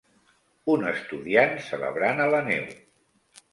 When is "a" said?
2.27-2.29